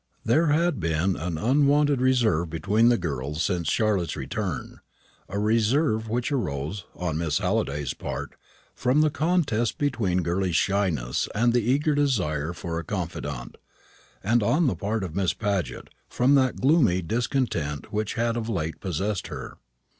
[0.25, 4.79] There had been an unwonted reserve between the girls since Charlotte's return,
[5.29, 8.33] a reserve which arose, on Miss Halliday's part,
[8.73, 13.57] from the contest between girlish shyness and the eager desire for a confidante;
[14.23, 18.79] and on the part of Miss Paget, from that gloomy discontent which had of late
[18.79, 19.57] possessed her.